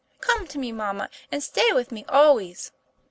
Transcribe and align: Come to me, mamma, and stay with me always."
Come 0.19 0.47
to 0.47 0.57
me, 0.57 0.71
mamma, 0.71 1.11
and 1.31 1.43
stay 1.43 1.71
with 1.73 1.91
me 1.91 2.05
always." 2.09 2.71